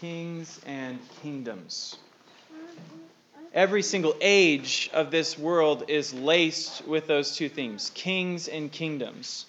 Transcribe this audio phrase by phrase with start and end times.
[0.00, 1.98] kings and kingdoms.
[3.52, 9.44] Every single age of this world is laced with those two themes kings and kingdoms.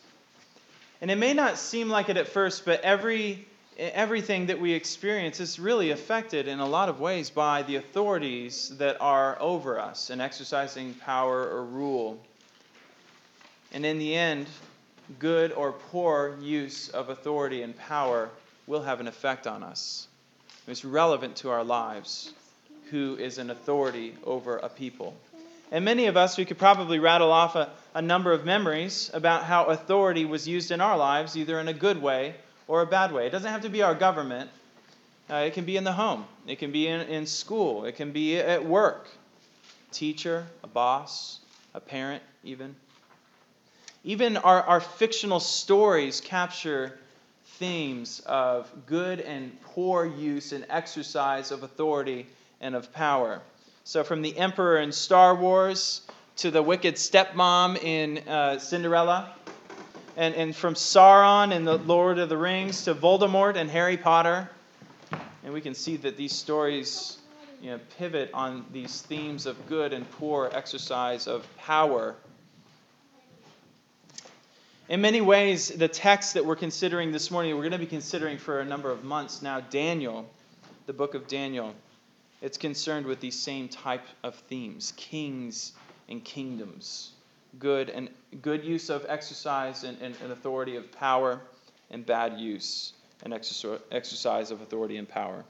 [1.00, 5.40] And it may not seem like it at first, but every, everything that we experience
[5.40, 10.10] is really affected in a lot of ways by the authorities that are over us
[10.10, 12.20] and exercising power or rule.
[13.72, 14.48] And in the end,
[15.18, 18.30] good or poor use of authority and power
[18.68, 20.08] will have an effect on us.
[20.72, 22.32] It's relevant to our lives
[22.92, 25.14] who is an authority over a people.
[25.70, 29.44] And many of us, we could probably rattle off a, a number of memories about
[29.44, 32.36] how authority was used in our lives, either in a good way
[32.70, 33.28] or a bad way.
[33.28, 34.50] It doesn't have to be our government,
[35.30, 38.14] uh, it can be in the home, it can be in, in school, it can
[38.14, 39.10] be at work.
[39.92, 41.42] Teacher, a boss,
[41.74, 42.78] a parent, even.
[44.06, 46.98] Even our, our fictional stories capture
[47.62, 52.26] themes of good and poor use and exercise of authority
[52.60, 53.40] and of power.
[53.84, 56.02] So, from the Emperor in Star Wars
[56.38, 59.36] to the wicked stepmom in uh, Cinderella,
[60.18, 64.50] and, and from Sauron in The Lord of the Rings to Voldemort and Harry Potter.
[65.44, 67.20] And we can see that these stories
[67.62, 72.16] you know, pivot on these themes of good and poor exercise of power
[74.92, 78.38] in many ways, the text that we're considering this morning, we're going to be considering
[78.38, 80.30] for a number of months now, Daniel,
[80.86, 81.74] the book of Daniel.
[82.42, 85.72] It's concerned with these same type of themes kings
[86.10, 87.12] and kingdoms,
[87.58, 88.10] good and
[88.42, 91.40] good use of exercise and, and, and authority of power,
[91.90, 92.92] and bad use
[93.24, 95.46] and exercise of authority and power.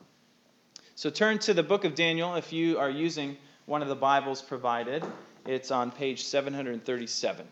[0.94, 4.40] So turn to the book of Daniel if you are using one of the Bibles
[4.40, 5.04] provided.
[5.48, 7.48] It's on page 737.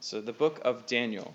[0.00, 1.34] So, the book of Daniel.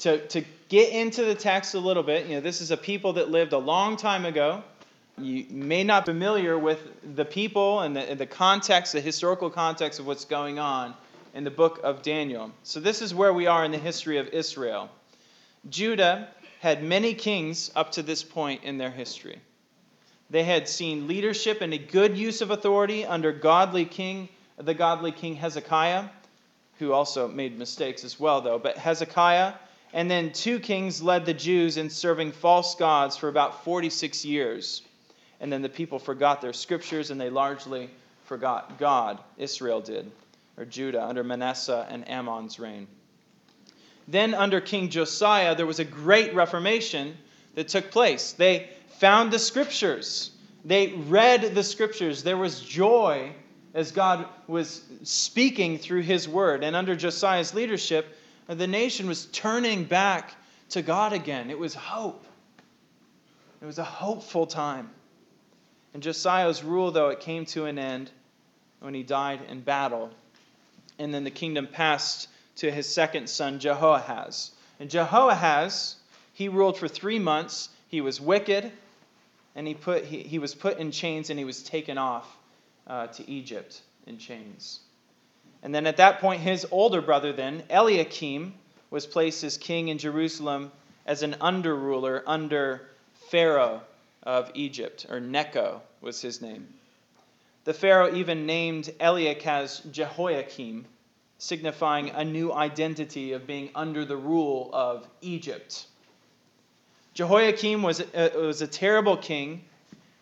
[0.00, 3.14] To, to get into the text a little bit, you know, this is a people
[3.14, 4.64] that lived a long time ago.
[5.16, 6.80] You may not be familiar with
[7.14, 10.94] the people and the, the context, the historical context of what's going on
[11.34, 12.50] in the book of Daniel.
[12.64, 14.90] So, this is where we are in the history of Israel.
[15.70, 16.28] Judah
[16.60, 19.38] had many kings up to this point in their history.
[20.30, 25.12] They had seen leadership and a good use of authority under godly king, the godly
[25.12, 26.06] king Hezekiah
[26.78, 28.58] who also made mistakes as well, though.
[28.58, 29.54] But Hezekiah
[29.92, 34.82] and then two kings led the Jews in serving false gods for about 46 years.
[35.40, 37.90] And then the people forgot their scriptures and they largely
[38.24, 39.18] forgot God.
[39.38, 40.10] Israel did,
[40.56, 42.86] or Judah, under Manasseh and Amon's reign.
[44.08, 47.16] Then, under King Josiah, there was a great reformation
[47.54, 48.32] that took place.
[48.32, 50.30] They found the scriptures,
[50.64, 52.22] they read the scriptures.
[52.22, 53.32] There was joy
[53.76, 56.64] as God was speaking through his word.
[56.64, 58.08] And under Josiah's leadership,
[58.48, 60.32] the nation was turning back
[60.70, 61.50] to God again.
[61.50, 62.24] It was hope.
[63.60, 64.88] It was a hopeful time.
[65.92, 68.10] And Josiah's rule, though, it came to an end
[68.80, 70.10] when he died in battle.
[70.98, 74.52] And then the kingdom passed to his second son, Jehoahaz.
[74.80, 75.96] And Jehoahaz,
[76.32, 77.68] he ruled for three months.
[77.88, 78.72] He was wicked,
[79.54, 82.26] and he, put, he, he was put in chains and he was taken off
[82.86, 84.80] uh, to Egypt in chains.
[85.62, 88.54] And then at that point, his older brother, then, Eliakim,
[88.90, 90.70] was placed as king in Jerusalem
[91.06, 92.88] as an under ruler under
[93.30, 93.82] Pharaoh
[94.22, 96.68] of Egypt, or Necho was his name.
[97.64, 100.86] The Pharaoh even named Eliakim Jehoiakim,
[101.38, 105.86] signifying a new identity of being under the rule of Egypt.
[107.14, 109.64] Jehoiakim was a, was a terrible king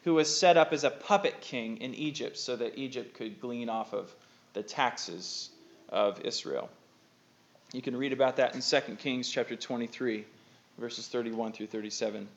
[0.04, 3.68] who was set up as a puppet king in Egypt so that Egypt could glean
[3.70, 4.14] off of
[4.52, 5.50] the taxes
[5.88, 6.68] of Israel.
[7.72, 10.24] You can read about that in 2 Kings chapter 23,
[10.78, 12.28] verses 31 through 37.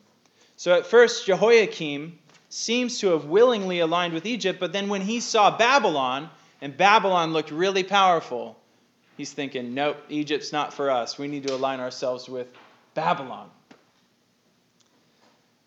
[0.56, 2.18] So at first, Jehoiakim
[2.48, 6.30] seems to have willingly aligned with Egypt, but then when he saw Babylon,
[6.60, 8.58] and Babylon looked really powerful,
[9.16, 11.18] he's thinking, nope, Egypt's not for us.
[11.18, 12.48] We need to align ourselves with
[12.94, 13.50] Babylon.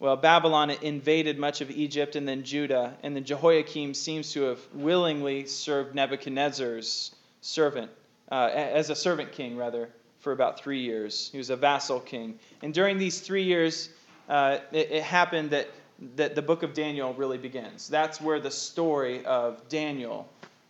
[0.01, 4.59] Well, Babylon invaded much of Egypt and then Judah, and then Jehoiakim seems to have
[4.73, 7.91] willingly served Nebuchadnezzar's servant,
[8.31, 11.29] uh, as a servant king, rather, for about three years.
[11.31, 12.39] He was a vassal king.
[12.63, 13.89] And during these three years,
[14.27, 15.69] uh, it, it happened that,
[16.15, 17.87] that the book of Daniel really begins.
[17.87, 20.27] That's where the story of Daniel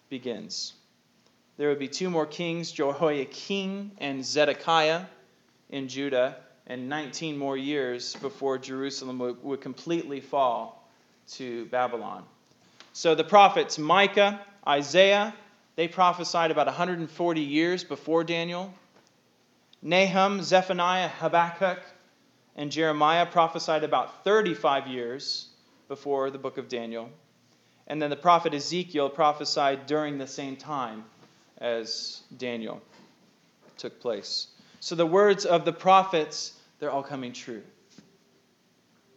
[0.10, 0.74] begins.
[1.56, 5.06] There would be two more kings, Jehoiachin and Zedekiah
[5.70, 6.36] in Judah
[6.72, 10.88] and 19 more years before Jerusalem would, would completely fall
[11.34, 12.24] to Babylon.
[12.94, 15.36] So the prophets Micah, Isaiah,
[15.76, 18.74] they prophesied about 140 years before Daniel.
[19.82, 21.80] Nahum, Zephaniah, Habakkuk,
[22.56, 25.48] and Jeremiah prophesied about 35 years
[25.90, 27.10] before the book of Daniel.
[27.88, 31.04] And then the prophet Ezekiel prophesied during the same time
[31.58, 32.82] as Daniel
[33.78, 34.48] took place.
[34.80, 37.62] So the words of the prophets, they're all coming true.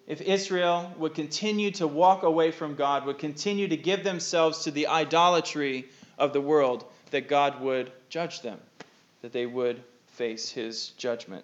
[0.07, 4.71] If Israel would continue to walk away from God, would continue to give themselves to
[4.71, 5.89] the idolatry
[6.19, 8.61] of the world, that God would judge them,
[9.23, 11.43] that they would face his judgment.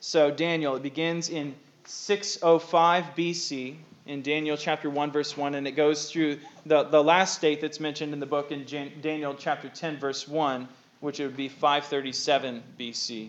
[0.00, 1.54] So, Daniel, it begins in
[1.84, 3.76] 605 BC
[4.06, 7.80] in Daniel chapter 1, verse 1, and it goes through the, the last date that's
[7.80, 10.66] mentioned in the book in Jan- Daniel chapter 10, verse 1,
[11.00, 13.28] which would be 537 BC.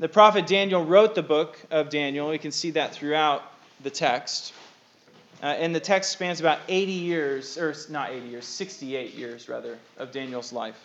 [0.00, 2.28] The prophet Daniel wrote the book of Daniel.
[2.28, 3.42] We can see that throughout
[3.82, 4.52] the text.
[5.42, 9.76] Uh, and the text spans about 80 years, or not 80 years, 68 years rather,
[9.96, 10.78] of Daniel's life.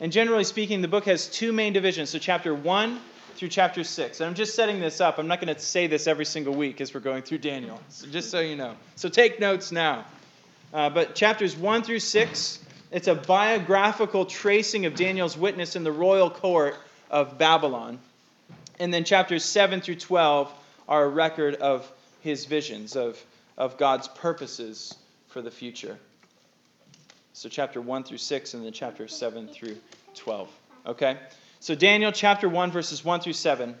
[0.00, 2.10] And generally speaking, the book has two main divisions.
[2.10, 3.00] So, chapter 1
[3.36, 4.20] through chapter 6.
[4.20, 5.18] And I'm just setting this up.
[5.18, 8.06] I'm not going to say this every single week as we're going through Daniel, so
[8.06, 8.74] just so you know.
[8.96, 10.04] So, take notes now.
[10.74, 12.58] Uh, but chapters 1 through 6,
[12.92, 16.76] it's a biographical tracing of Daniel's witness in the royal court
[17.10, 17.98] of Babylon.
[18.78, 20.52] And then chapters 7 through 12
[20.88, 21.90] are a record of
[22.20, 23.22] his visions, of,
[23.56, 24.94] of God's purposes
[25.28, 25.98] for the future.
[27.32, 29.76] So, chapter 1 through 6, and then chapter 7 through
[30.14, 30.48] 12.
[30.86, 31.18] Okay?
[31.60, 33.74] So, Daniel chapter 1, verses 1 through 7.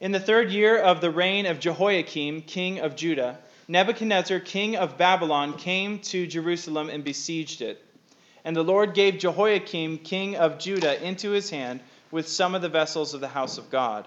[0.00, 4.98] In the third year of the reign of Jehoiakim, king of Judah, Nebuchadnezzar, king of
[4.98, 7.84] Babylon, came to Jerusalem and besieged it.
[8.44, 11.80] And the Lord gave Jehoiakim, king of Judah, into his hand
[12.12, 14.06] with some of the vessels of the house of God.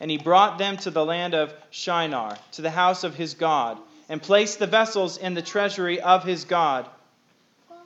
[0.00, 3.78] And he brought them to the land of Shinar, to the house of his God
[4.08, 6.86] and placed the vessels in the treasury of his God.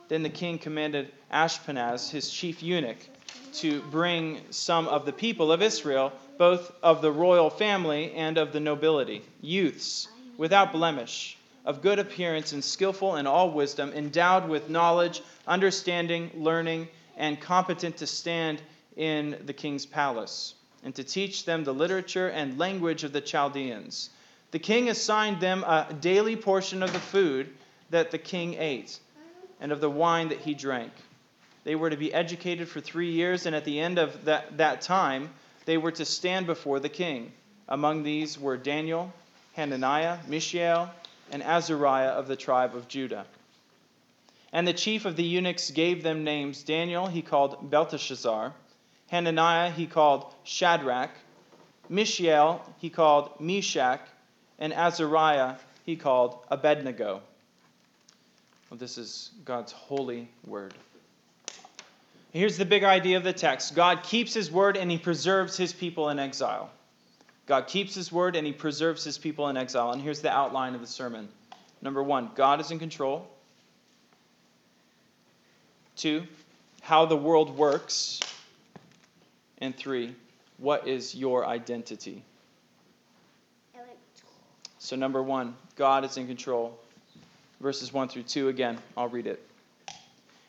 [0.09, 2.97] Then the king commanded Ashpenaz, his chief eunuch,
[3.53, 8.51] to bring some of the people of Israel, both of the royal family and of
[8.51, 14.69] the nobility, youths, without blemish, of good appearance and skillful in all wisdom, endowed with
[14.69, 18.61] knowledge, understanding, learning, and competent to stand
[18.97, 24.09] in the king's palace, and to teach them the literature and language of the Chaldeans
[24.51, 27.49] the king assigned them a daily portion of the food
[27.89, 28.99] that the king ate
[29.59, 30.91] and of the wine that he drank.
[31.63, 34.81] They were to be educated for three years, and at the end of that, that
[34.81, 35.31] time,
[35.65, 37.33] they were to stand before the king.
[37.67, 39.11] Among these were Daniel,
[39.53, 40.89] Hananiah, Mishael,
[41.29, 43.25] and Azariah of the tribe of Judah.
[44.53, 48.53] And the chief of the eunuchs gave them names Daniel he called Belteshazzar,
[49.07, 51.11] Hananiah he called Shadrach,
[51.89, 54.01] Mishael he called Meshach,
[54.59, 55.55] and Azariah
[55.85, 57.21] he called Abednego.
[58.69, 60.73] Well, this is God's holy word.
[62.33, 65.73] Here's the big idea of the text God keeps his word and he preserves his
[65.73, 66.69] people in exile.
[67.45, 69.91] God keeps his word and he preserves his people in exile.
[69.91, 71.29] And here's the outline of the sermon.
[71.81, 73.27] Number one, God is in control.
[75.95, 76.23] Two,
[76.81, 78.19] how the world works.
[79.59, 80.15] And three,
[80.57, 82.23] what is your identity?
[84.79, 86.77] So, number one, God is in control.
[87.59, 89.43] Verses 1 through 2 again, I'll read it.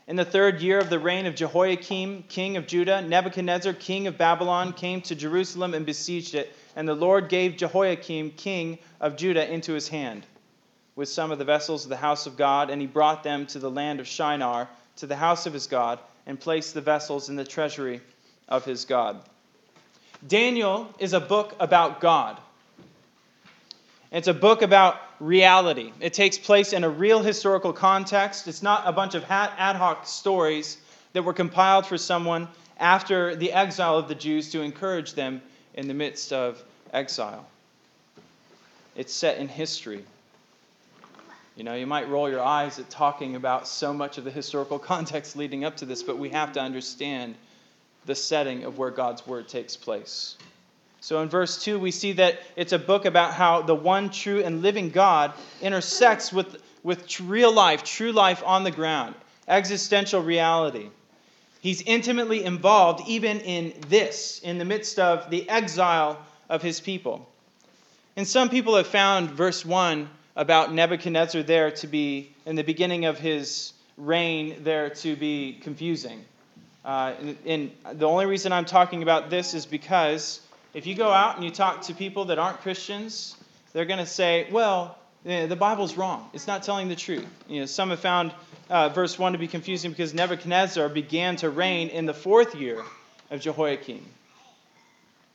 [0.07, 4.17] In the third year of the reign of Jehoiakim, king of Judah, Nebuchadnezzar, king of
[4.17, 6.53] Babylon, came to Jerusalem and besieged it.
[6.77, 10.25] And the Lord gave Jehoiakim, king of Judah, into his hand
[10.99, 13.61] with some of the vessels of the house of God, and he brought them to
[13.61, 17.37] the land of Shinar, to the house of his God, and placed the vessels in
[17.37, 18.01] the treasury
[18.49, 19.21] of his God.
[20.27, 22.39] Daniel is a book about God.
[24.11, 25.93] It's a book about reality.
[26.01, 28.49] It takes place in a real historical context.
[28.49, 30.79] It's not a bunch of ad hoc stories
[31.13, 35.43] that were compiled for someone after the exile of the Jews to encourage them
[35.75, 36.63] in the midst of
[36.93, 37.47] exile.
[38.97, 40.05] It's set in history.
[41.57, 44.79] You know, you might roll your eyes at talking about so much of the historical
[44.79, 47.35] context leading up to this, but we have to understand
[48.09, 50.37] the setting of where God's word takes place.
[51.01, 54.43] So in verse 2, we see that it's a book about how the one true
[54.43, 59.15] and living God intersects with, with real life, true life on the ground,
[59.47, 60.89] existential reality.
[61.61, 67.29] He's intimately involved even in this, in the midst of the exile of his people.
[68.17, 73.05] And some people have found verse 1 about Nebuchadnezzar there to be, in the beginning
[73.05, 76.25] of his reign, there to be confusing.
[76.89, 80.41] Uh, and, and the only reason I'm talking about this is because
[80.73, 83.37] if you go out and you talk to people that aren't Christians,
[83.75, 86.31] they're going to say, well, the Bible's wrong.
[86.33, 87.27] It's not telling the truth.
[87.47, 88.33] You know, some have found
[88.71, 92.83] uh, verse 1 to be confusing because Nebuchadnezzar began to reign in the fourth year
[93.31, 94.03] of Jehoiakim.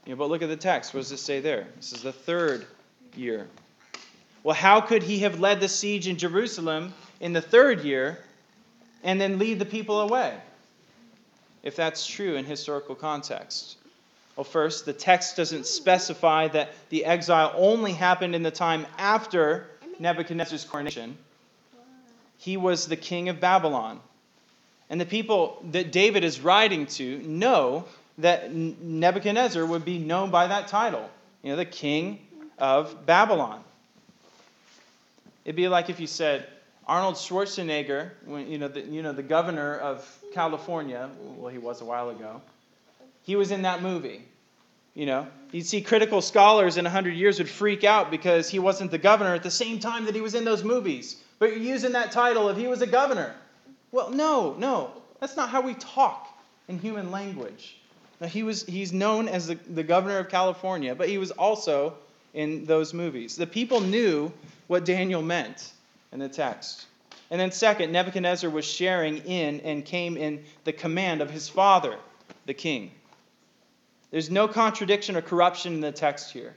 [0.06, 0.92] You know, but look at the text.
[0.96, 1.68] What does it say there?
[1.76, 2.66] This is the third
[3.16, 3.48] year.
[4.42, 8.18] Well, how could he have led the siege in Jerusalem in the third year
[9.04, 10.36] and then lead the people away?
[11.64, 13.78] If that's true in historical context.
[14.36, 19.68] Well, first, the text doesn't specify that the exile only happened in the time after
[20.00, 21.18] Nebuchadnezzar's coronation.
[22.38, 24.02] He was the king of Babylon.
[24.90, 27.86] And the people that David is writing to know
[28.18, 31.10] that Nebuchadnezzar would be known by that title,
[31.42, 32.20] you know, the king
[32.60, 33.64] of Babylon.
[35.46, 36.46] It'd be like if you said
[36.88, 41.82] Arnold Schwarzenegger, when, you know, the, you know, the governor of California, well, he was
[41.82, 42.42] a while ago,
[43.24, 44.22] he was in that movie.
[44.94, 48.92] You know, you'd see critical scholars in 100 years would freak out because he wasn't
[48.92, 51.16] the governor at the same time that he was in those movies.
[51.40, 53.34] But you're using that title if he was a governor.
[53.92, 54.92] Well, no, no.
[55.20, 56.28] That's not how we talk
[56.68, 57.78] in human language.
[58.22, 61.96] Now, he was, he's known as the, the governor of California, but he was also
[62.34, 63.36] in those movies.
[63.36, 64.32] The people knew
[64.68, 65.72] what Daniel meant
[66.12, 66.86] in the text.
[67.32, 71.98] And then, second, Nebuchadnezzar was sharing in and came in the command of his father,
[72.46, 72.92] the king.
[74.12, 76.56] There's no contradiction or corruption in the text here,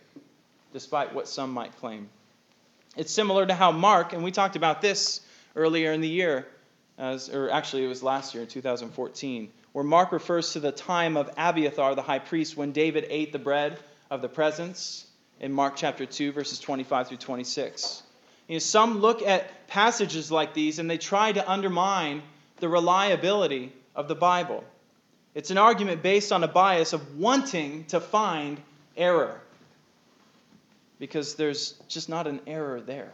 [0.72, 2.10] despite what some might claim.
[2.96, 5.20] It's similar to how Mark, and we talked about this
[5.54, 6.46] earlier in the year,
[6.98, 11.30] as, or actually it was last year, 2014, where Mark refers to the time of
[11.36, 13.78] Abiathar, the high priest, when David ate the bread
[14.10, 15.06] of the presence
[15.40, 18.02] in Mark chapter 2, verses 25 through 26.
[18.48, 22.22] You know, some look at passages like these and they try to undermine
[22.58, 24.64] the reliability of the Bible.
[25.34, 28.60] It's an argument based on a bias of wanting to find
[28.96, 29.40] error
[30.98, 33.12] because there's just not an error there.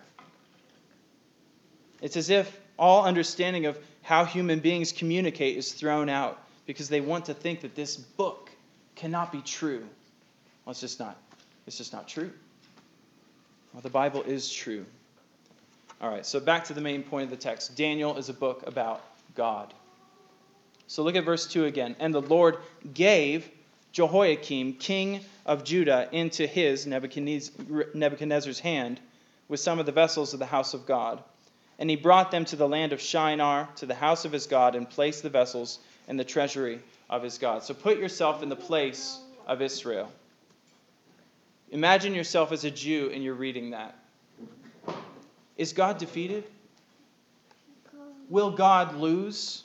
[2.01, 7.01] It's as if all understanding of how human beings communicate is thrown out because they
[7.01, 8.51] want to think that this book
[8.95, 9.87] cannot be true.
[10.65, 11.17] Well, it's just not.
[11.67, 12.31] It's just not true.
[13.73, 14.85] Well, the Bible is true.
[16.03, 17.77] All right, so back to the main point of the text.
[17.77, 19.05] Daniel is a book about
[19.37, 19.73] God.
[20.89, 21.95] So look at verse 2 again.
[22.01, 22.57] And the Lord
[22.93, 23.49] gave
[23.93, 28.99] Jehoiakim, king of Judah, into his, Nebuchadnezzar's hand,
[29.49, 31.23] with some of the vessels of the house of God.
[31.79, 34.75] And he brought them to the land of Shinar, to the house of his God,
[34.75, 35.79] and placed the vessels
[36.09, 37.63] in the treasury of his God.
[37.63, 40.11] So put yourself in the place of Israel.
[41.71, 43.97] Imagine yourself as a Jew and you're reading that.
[45.57, 46.45] Is God defeated?
[48.29, 49.65] Will God lose?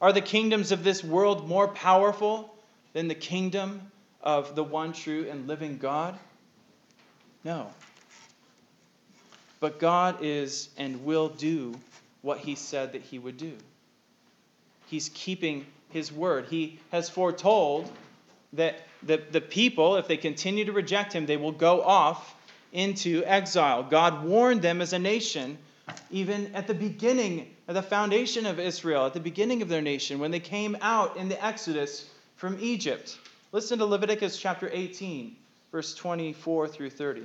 [0.00, 2.54] Are the kingdoms of this world more powerful
[2.92, 3.80] than the kingdom
[4.22, 6.18] of the one true and living God?
[7.44, 7.70] No.
[9.60, 11.74] But God is and will do
[12.20, 13.54] what he said that he would do.
[14.86, 16.46] He's keeping his word.
[16.50, 17.90] He has foretold
[18.52, 22.35] that the, the people, if they continue to reject him, they will go off
[22.76, 23.82] into exile.
[23.82, 25.56] God warned them as a nation,
[26.10, 30.18] even at the beginning, at the foundation of Israel, at the beginning of their nation,
[30.18, 33.16] when they came out in the Exodus from Egypt.
[33.50, 35.34] Listen to Leviticus chapter 18,
[35.72, 37.22] verse 24 through 30.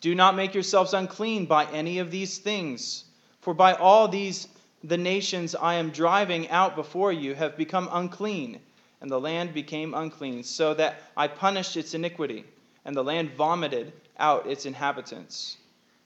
[0.00, 3.04] Do not make yourselves unclean by any of these things,
[3.40, 4.46] for by all these
[4.84, 8.60] the nations I am driving out before you have become unclean
[9.00, 12.44] and the land became unclean, so that I punished its iniquity,
[12.84, 15.56] and the land vomited out its inhabitants.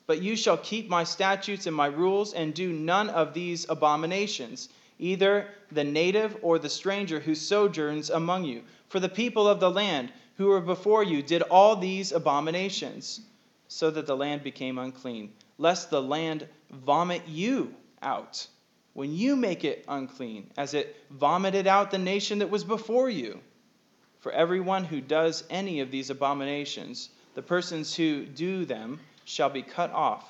[0.06, 4.68] But you shall keep my statutes and my rules, and do none of these abominations,
[4.98, 8.62] either the native or the stranger who sojourns among you.
[8.88, 13.20] For the people of the land who were before you did all these abominations,
[13.68, 18.46] so that the land became unclean, lest the land vomit you out
[18.94, 23.40] when you make it unclean, as it vomited out the nation that was before you.
[24.24, 29.60] For everyone who does any of these abominations, the persons who do them shall be
[29.60, 30.24] cut off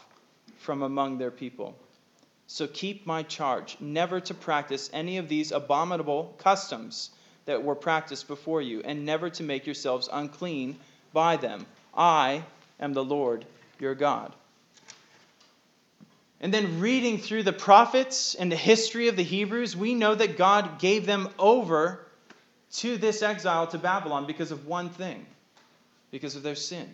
[0.59, 1.77] from among their people.
[2.49, 7.11] So keep my charge, never to practice any of these abominable customs
[7.45, 10.77] that were practiced before you, and never to make yourselves unclean
[11.13, 11.65] by them.
[11.97, 12.43] I
[12.81, 13.47] am the Lord
[13.79, 14.33] your God.
[16.41, 20.37] And then reading through the prophets and the history of the Hebrews, we know that
[20.37, 22.04] God gave them over
[22.75, 25.26] to this exile to Babylon because of one thing
[26.11, 26.88] because of their sin,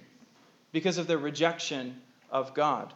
[0.73, 2.93] because of their rejection of God.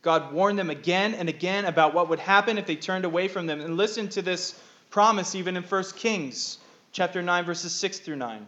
[0.00, 3.46] God warned them again and again about what would happen if they turned away from
[3.46, 3.60] them.
[3.60, 6.56] And listen to this promise even in 1 Kings
[6.90, 8.46] chapter 9 verses 6 through 9.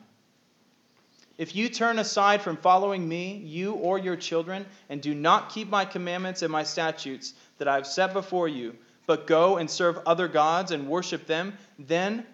[1.37, 5.69] If you turn aside from following me, you or your children, and do not keep
[5.69, 9.99] my commandments and my statutes that I have set before you, but go and serve
[10.07, 12.25] other gods and worship them, then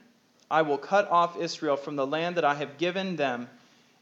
[0.50, 3.48] I will cut off Israel from the land that I have given them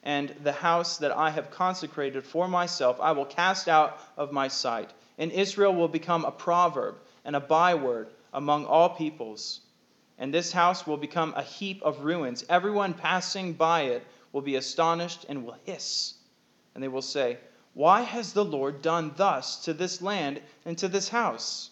[0.02, 2.98] and the house that I have consecrated for myself.
[3.00, 4.90] I will cast out of my sight.
[5.18, 9.60] And Israel will become a proverb and a byword among all peoples.
[10.18, 12.44] And this house will become a heap of ruins.
[12.48, 16.14] Everyone passing by it will be astonished and will hiss.
[16.74, 17.38] And they will say,
[17.74, 21.70] Why has the Lord done thus to this land and to this house?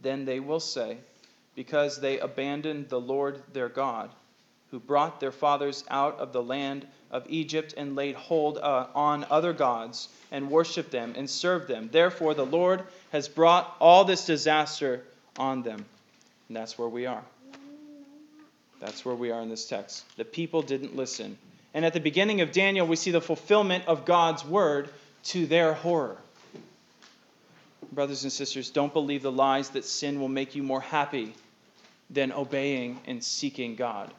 [0.00, 0.98] Then they will say,
[1.54, 4.10] because they abandoned the Lord their God,
[4.70, 9.26] who brought their fathers out of the land of Egypt and laid hold uh, on
[9.30, 11.88] other gods and worshiped them and served them.
[11.90, 15.02] Therefore, the Lord has brought all this disaster
[15.36, 15.84] on them.
[16.48, 17.24] And that's where we are.
[18.80, 20.04] That's where we are in this text.
[20.16, 21.36] The people didn't listen.
[21.74, 24.88] And at the beginning of Daniel, we see the fulfillment of God's word
[25.24, 26.16] to their horror.
[27.92, 31.34] Brothers and sisters, don't believe the lies that sin will make you more happy
[32.08, 34.12] than obeying and seeking God.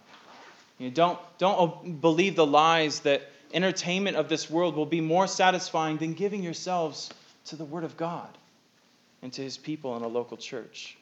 [0.77, 3.21] You know, don't, don't believe the lies that
[3.53, 7.11] entertainment of this world will be more satisfying than giving yourselves
[7.45, 8.29] to the Word of God
[9.21, 10.97] and to His people in a local church.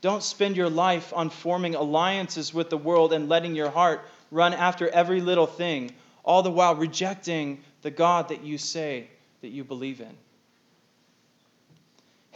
[0.00, 4.00] Don't spend your life on forming alliances with the world and letting your heart
[4.30, 5.92] run after every little thing,
[6.24, 9.08] all the while rejecting the God that you say
[9.42, 10.16] that you believe in.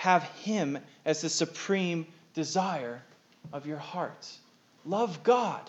[0.05, 3.01] Have Him as the supreme desire
[3.55, 4.31] of your heart.
[4.85, 5.63] Love God.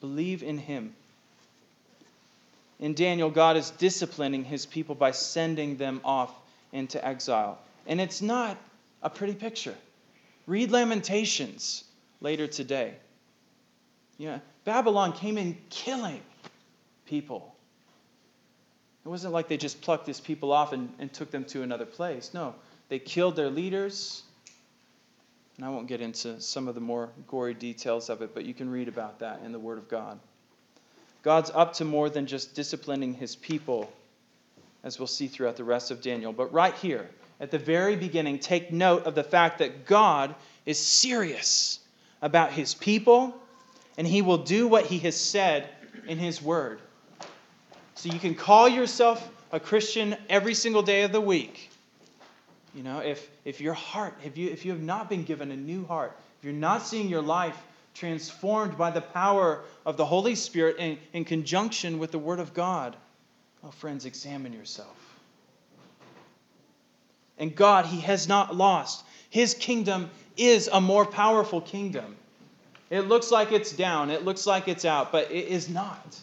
[0.00, 0.92] Believe in Him.
[2.78, 6.30] In Daniel, God is disciplining His people by sending them off
[6.72, 7.58] into exile.
[7.86, 8.58] And it's not
[9.02, 9.74] a pretty picture.
[10.46, 11.84] Read Lamentations
[12.20, 12.92] later today.
[14.18, 16.20] Yeah, Babylon came in killing
[17.06, 17.54] people.
[19.04, 21.86] It wasn't like they just plucked these people off and, and took them to another
[21.86, 22.32] place.
[22.34, 22.54] No,
[22.88, 24.22] they killed their leaders.
[25.56, 28.54] And I won't get into some of the more gory details of it, but you
[28.54, 30.20] can read about that in the Word of God.
[31.22, 33.92] God's up to more than just disciplining his people,
[34.84, 36.32] as we'll see throughout the rest of Daniel.
[36.32, 37.08] But right here,
[37.40, 40.34] at the very beginning, take note of the fact that God
[40.64, 41.80] is serious
[42.22, 43.34] about his people,
[43.96, 45.68] and he will do what he has said
[46.06, 46.80] in his word.
[47.98, 51.68] So you can call yourself a Christian every single day of the week.
[52.72, 55.56] You know, if, if your heart, if you, if you have not been given a
[55.56, 57.60] new heart, if you're not seeing your life
[57.94, 62.54] transformed by the power of the Holy Spirit in, in conjunction with the Word of
[62.54, 62.94] God,
[63.64, 64.96] oh, friends, examine yourself.
[67.36, 69.04] And God, He has not lost.
[69.28, 72.14] His kingdom is a more powerful kingdom.
[72.90, 76.20] It looks like it's down, it looks like it's out, but it is not.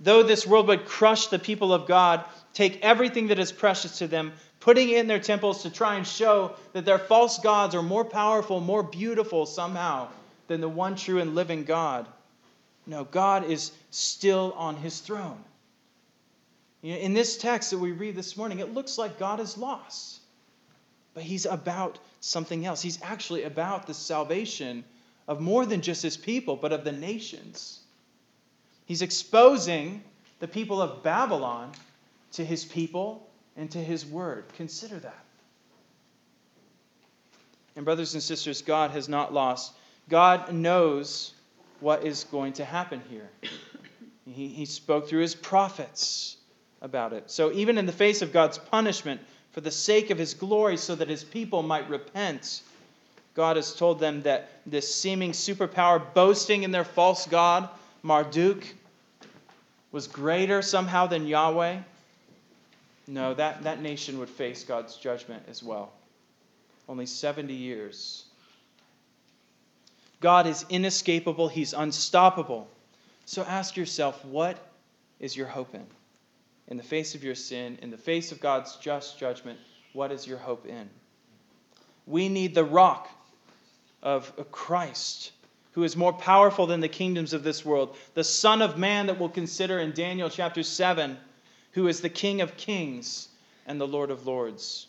[0.00, 4.06] Though this world would crush the people of God, take everything that is precious to
[4.06, 7.82] them, putting it in their temples to try and show that their false gods are
[7.82, 10.08] more powerful, more beautiful somehow
[10.48, 12.06] than the one true and living God.
[12.86, 15.42] No, God is still on his throne.
[16.82, 20.20] In this text that we read this morning, it looks like God is lost.
[21.14, 22.82] But he's about something else.
[22.82, 24.84] He's actually about the salvation
[25.26, 27.80] of more than just his people, but of the nations.
[28.86, 30.02] He's exposing
[30.40, 31.72] the people of Babylon
[32.32, 34.44] to his people and to his word.
[34.56, 35.24] Consider that.
[37.74, 39.74] And, brothers and sisters, God has not lost.
[40.08, 41.34] God knows
[41.80, 43.28] what is going to happen here.
[44.24, 46.36] He, he spoke through his prophets
[46.80, 47.30] about it.
[47.30, 49.20] So, even in the face of God's punishment,
[49.52, 52.62] for the sake of his glory, so that his people might repent,
[53.34, 57.68] God has told them that this seeming superpower, boasting in their false God,
[58.06, 58.64] Marduk,
[59.90, 61.78] was greater somehow than Yahweh.
[63.08, 65.92] No, that, that nation would face God's judgment as well.
[66.88, 68.24] Only 70 years.
[70.20, 72.68] God is inescapable, He's unstoppable.
[73.24, 74.56] So ask yourself, what
[75.18, 75.86] is your hope in?
[76.68, 79.58] In the face of your sin, in the face of God's just judgment,
[79.92, 80.88] what is your hope in?
[82.06, 83.08] We need the rock
[84.02, 85.32] of Christ,
[85.76, 89.20] who is more powerful than the kingdoms of this world, the Son of Man that
[89.20, 91.18] we'll consider in Daniel chapter 7
[91.72, 93.28] who is the King of kings
[93.66, 94.86] and the Lord of lords.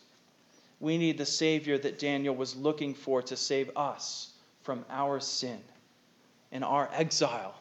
[0.79, 5.59] We need the Savior that Daniel was looking for to save us from our sin
[6.53, 7.55] and our exile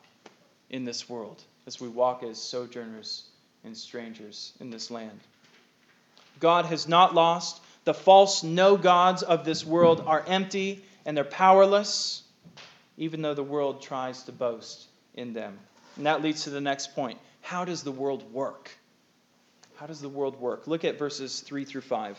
[0.70, 3.24] in this world as we walk as sojourners
[3.64, 5.18] and strangers in this land.
[6.38, 7.60] God has not lost.
[7.82, 12.22] The false no gods of this world are empty and they're powerless,
[12.96, 15.59] even though the world tries to boast in them.
[15.96, 17.18] And that leads to the next point.
[17.42, 18.70] How does the world work?
[19.76, 20.66] How does the world work?
[20.66, 22.18] Look at verses 3 through 5.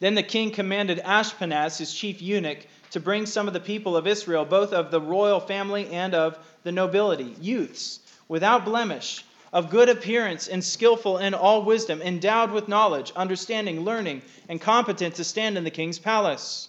[0.00, 4.06] Then the king commanded Ashpenaz, his chief eunuch, to bring some of the people of
[4.06, 9.88] Israel, both of the royal family and of the nobility, youths, without blemish, of good
[9.88, 15.56] appearance, and skillful in all wisdom, endowed with knowledge, understanding, learning, and competent to stand
[15.56, 16.68] in the king's palace,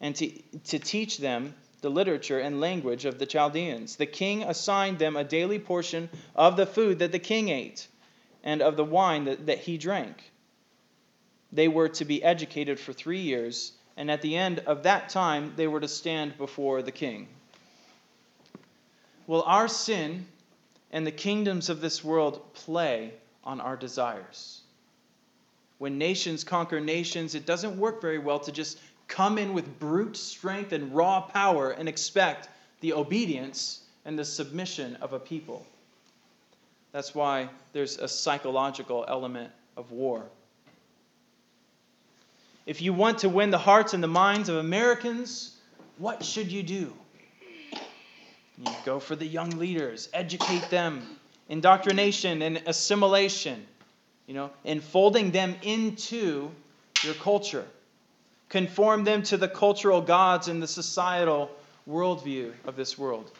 [0.00, 0.30] and to,
[0.66, 3.94] to teach them the literature and language of the Chaldeans.
[3.94, 7.86] The king assigned them a daily portion of the food that the king ate
[8.42, 10.32] and of the wine that, that he drank
[11.54, 15.52] they were to be educated for three years, and at the end of that time,
[15.56, 17.28] they were to stand before the king.
[19.28, 20.26] Will our sin
[20.90, 24.60] and the kingdoms of this world play on our desires?
[25.78, 30.16] When nations conquer nations, it doesn't work very well to just come in with brute
[30.16, 32.48] strength and raw power and expect
[32.80, 35.66] the obedience and the submission of a people.
[36.92, 40.24] That's why there's a psychological element of war.
[42.66, 45.56] If you want to win the hearts and the minds of Americans,
[45.98, 46.92] what should you do?
[48.58, 51.02] You go for the young leaders, educate them,
[51.48, 53.66] indoctrination and assimilation,
[54.26, 56.50] you know, enfolding them into
[57.02, 57.66] your culture.
[58.48, 61.50] Conform them to the cultural gods and the societal
[61.88, 63.30] worldview of this world.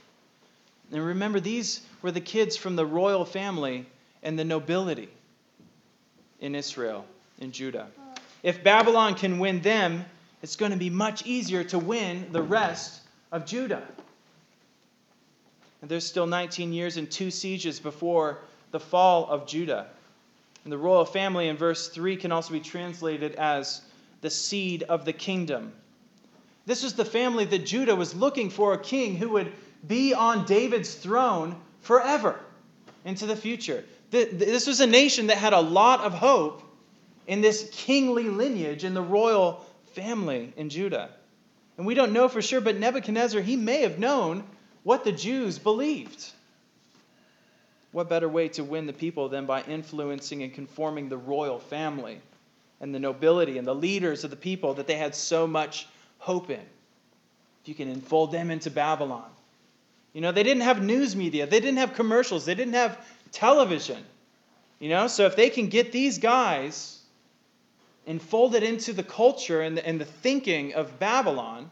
[0.92, 3.86] And remember, these were the kids from the royal family
[4.22, 5.08] and the nobility
[6.40, 7.04] in Israel,
[7.40, 7.88] in Judah.
[8.42, 10.04] If Babylon can win them,
[10.42, 13.00] it's going to be much easier to win the rest
[13.32, 13.82] of Judah.
[15.80, 18.38] And there's still 19 years and two sieges before
[18.70, 19.86] the fall of Judah.
[20.64, 23.82] And the royal family in verse 3 can also be translated as
[24.24, 25.70] the seed of the kingdom.
[26.64, 29.52] This was the family that Judah was looking for a king who would
[29.87, 32.40] be on David's throne forever
[33.04, 33.84] into the future.
[34.10, 36.62] This was a nation that had a lot of hope
[37.26, 41.10] in this kingly lineage in the royal family in Judah.
[41.76, 44.44] And we don't know for sure, but Nebuchadnezzar, he may have known
[44.84, 46.24] what the Jews believed.
[47.92, 52.22] What better way to win the people than by influencing and conforming the royal family
[52.80, 55.87] and the nobility and the leaders of the people that they had so much
[56.18, 56.66] hope in?
[57.62, 59.30] If you can enfold them into Babylon.
[60.12, 64.02] You know, they didn't have news media, they didn't have commercials, they didn't have television.
[64.78, 67.00] You know, so if they can get these guys
[68.06, 71.70] and fold it into the culture and the, and the thinking of Babylon,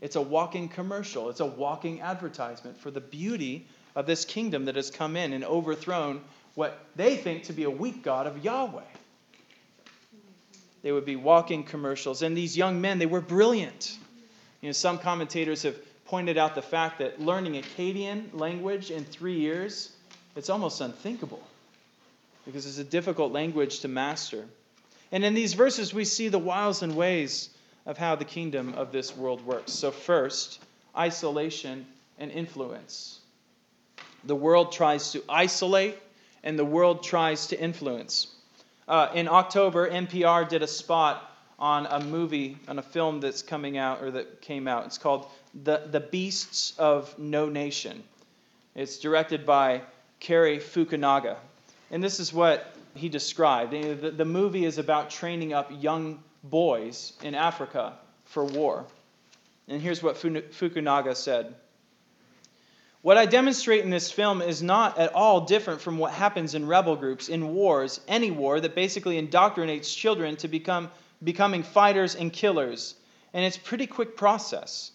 [0.00, 1.30] it's a walking commercial.
[1.30, 5.44] It's a walking advertisement for the beauty of this kingdom that has come in and
[5.44, 6.20] overthrown
[6.54, 8.82] what they think to be a weak God of Yahweh.
[10.82, 12.22] They would be walking commercials.
[12.22, 13.96] And these young men, they were brilliant.
[14.60, 19.38] You know, some commentators have pointed out the fact that learning Akkadian language in three
[19.38, 19.92] years,
[20.36, 21.42] it's almost unthinkable
[22.44, 24.44] because it's a difficult language to master.
[25.12, 27.50] And in these verses, we see the wiles and ways
[27.86, 29.72] of how the kingdom of this world works.
[29.72, 30.60] So, first,
[30.96, 31.86] isolation
[32.18, 33.20] and influence.
[34.24, 35.96] The world tries to isolate,
[36.44, 38.28] and the world tries to influence.
[38.88, 43.78] Uh, in October, NPR did a spot on a movie, on a film that's coming
[43.78, 44.86] out, or that came out.
[44.86, 45.26] It's called
[45.62, 48.02] The, the Beasts of No Nation.
[48.74, 49.82] It's directed by
[50.18, 51.36] Cary Fukunaga.
[51.90, 53.72] And this is what he described.
[53.72, 58.84] The, the movie is about training up young boys in Africa for war.
[59.68, 61.54] And here's what Fukunaga said
[63.02, 66.66] What I demonstrate in this film is not at all different from what happens in
[66.66, 70.90] rebel groups, in wars, any war that basically indoctrinates children to become
[71.22, 72.94] becoming fighters and killers.
[73.34, 74.92] And it's a pretty quick process.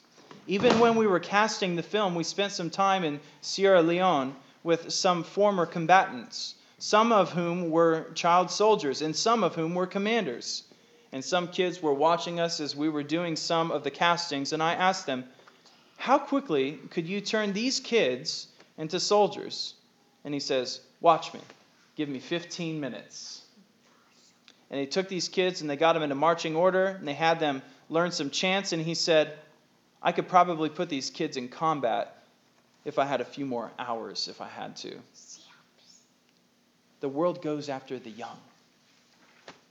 [0.47, 4.91] Even when we were casting the film, we spent some time in Sierra Leone with
[4.91, 10.63] some former combatants some of whom were child soldiers, and some of whom were commanders.
[11.11, 14.61] And some kids were watching us as we were doing some of the castings, and
[14.61, 15.25] I asked them,
[15.97, 19.73] How quickly could you turn these kids into soldiers?
[20.23, 21.41] And he says, Watch me.
[21.95, 23.41] Give me 15 minutes.
[24.69, 27.39] And he took these kids and they got them into marching order, and they had
[27.39, 29.37] them learn some chants, and he said,
[30.01, 32.23] I could probably put these kids in combat
[32.85, 34.97] if I had a few more hours, if I had to.
[36.99, 38.37] The world goes after the young,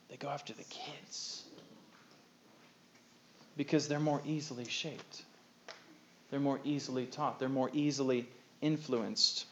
[0.09, 1.45] they go after the kids
[3.57, 5.23] because they're more easily shaped,
[6.37, 8.29] they're more easily taught, they're more easily
[8.61, 9.46] influenced.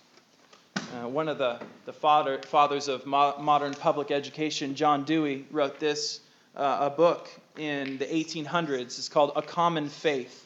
[0.77, 5.81] Uh, one of the, the father, fathers of mo- modern public education, John Dewey, wrote
[5.81, 6.21] this
[6.55, 8.99] uh, a book in the 1800s.
[8.99, 10.45] It's called A Common Faith.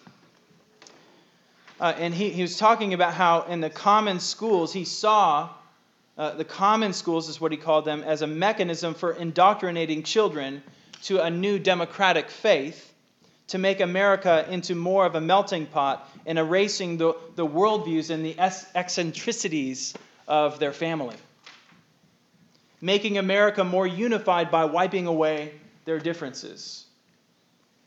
[1.80, 5.48] Uh, and he, he was talking about how in the common schools he saw
[6.16, 10.62] uh, the common schools is what he called them, as a mechanism for indoctrinating children
[11.02, 12.87] to a new democratic faith
[13.48, 18.24] to make America into more of a melting pot and erasing the, the worldviews and
[18.24, 18.38] the
[18.74, 19.94] eccentricities
[20.26, 21.16] of their family.
[22.80, 25.52] Making America more unified by wiping away
[25.84, 26.84] their differences.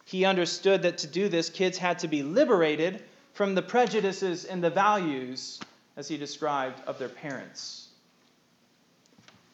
[0.05, 4.61] He understood that to do this, kids had to be liberated from the prejudices and
[4.61, 5.59] the values,
[5.95, 7.87] as he described, of their parents.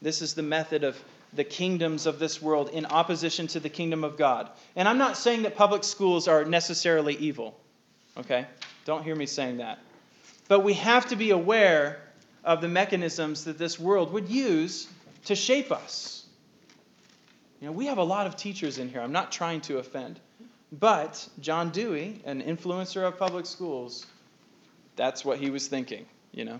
[0.01, 0.97] This is the method of
[1.33, 4.49] the kingdoms of this world in opposition to the kingdom of God.
[4.75, 7.59] And I'm not saying that public schools are necessarily evil,
[8.17, 8.45] okay?
[8.85, 9.79] Don't hear me saying that.
[10.47, 12.01] But we have to be aware
[12.43, 14.87] of the mechanisms that this world would use
[15.25, 16.25] to shape us.
[17.59, 19.01] You know, we have a lot of teachers in here.
[19.01, 20.19] I'm not trying to offend.
[20.71, 24.05] But John Dewey, an influencer of public schools,
[24.95, 26.59] that's what he was thinking, you know.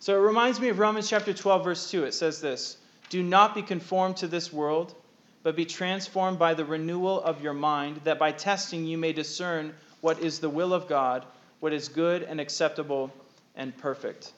[0.00, 2.04] So it reminds me of Romans chapter 12 verse 2.
[2.04, 2.76] It says this,
[3.10, 4.94] "Do not be conformed to this world,
[5.42, 9.74] but be transformed by the renewal of your mind, that by testing you may discern
[10.00, 11.24] what is the will of God,
[11.60, 13.12] what is good and acceptable
[13.54, 14.32] and perfect."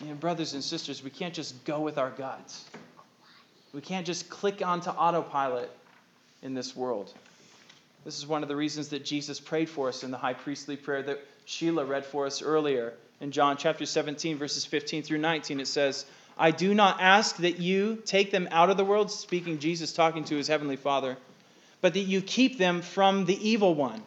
[0.00, 2.64] You know, brothers and sisters, we can't just go with our guts.
[3.72, 5.70] We can't just click onto autopilot
[6.42, 7.12] in this world.
[8.04, 10.76] This is one of the reasons that Jesus prayed for us in the high priestly
[10.76, 12.94] prayer that Sheila read for us earlier.
[13.20, 17.58] In John chapter 17, verses 15 through 19, it says, I do not ask that
[17.58, 21.16] you take them out of the world, speaking Jesus talking to his heavenly Father,
[21.80, 24.02] but that you keep them from the evil one.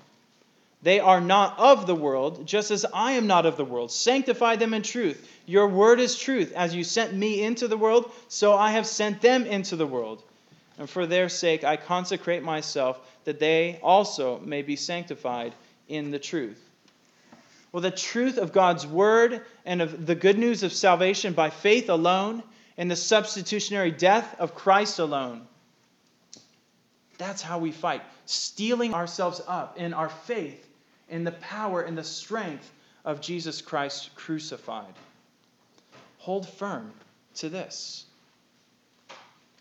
[0.82, 3.92] They are not of the world, just as I am not of the world.
[3.92, 5.28] Sanctify them in truth.
[5.46, 6.54] Your word is truth.
[6.56, 10.24] As you sent me into the world, so I have sent them into the world
[10.80, 15.54] and for their sake I consecrate myself, that they also may be sanctified
[15.90, 16.69] in the truth.
[17.72, 21.90] Well, the truth of God's word and of the good news of salvation by faith
[21.90, 22.44] alone
[22.78, 25.48] and the substitutionary death of Christ alone.
[27.18, 30.66] That's how we fight, steeling ourselves up in our faith
[31.10, 32.72] in the power and the strength
[33.04, 34.94] of Jesus Christ crucified.
[36.20, 36.92] Hold firm
[37.36, 38.06] to this.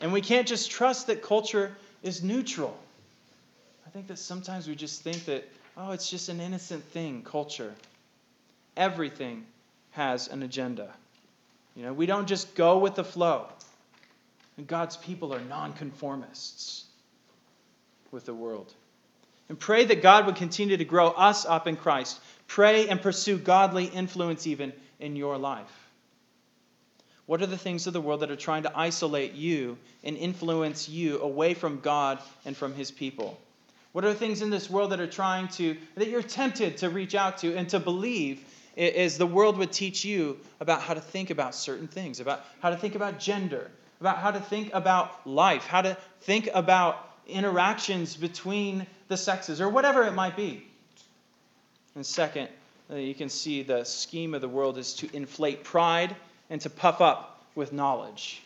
[0.01, 2.79] And we can't just trust that culture is neutral.
[3.87, 7.75] I think that sometimes we just think that, oh, it's just an innocent thing, culture.
[8.79, 9.45] Everything
[9.91, 10.89] has an agenda.
[11.75, 13.47] You know, we don't just go with the flow.
[14.57, 16.85] And God's people are nonconformists
[18.13, 18.73] with the world.
[19.49, 22.21] And pray that God would continue to grow us up in Christ.
[22.47, 25.91] Pray and pursue godly influence even in your life.
[27.27, 30.89] What are the things of the world that are trying to isolate you and influence
[30.89, 33.39] you away from God and from His people?
[33.93, 37.15] What are things in this world that are trying to, that you're tempted to reach
[37.15, 38.45] out to and to believe
[38.79, 42.71] as the world would teach you about how to think about certain things, about how
[42.71, 48.17] to think about gender, about how to think about life, how to think about interactions
[48.17, 50.65] between the sexes, or whatever it might be?
[51.97, 52.49] And second,
[52.91, 56.15] uh, you can see the scheme of the world is to inflate pride
[56.49, 58.41] and to puff up with knowledge.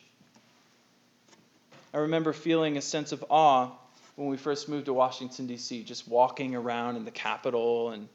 [1.93, 3.71] I remember feeling a sense of awe
[4.17, 8.09] when we first moved to Washington, D.C., just walking around in the Capitol and,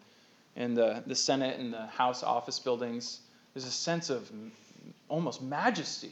[0.58, 3.22] and the, the Senate and the House office buildings.
[3.54, 4.30] There's a sense of
[5.08, 6.12] almost majesty